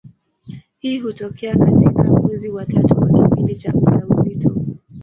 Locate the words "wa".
2.49-2.65, 2.99-3.29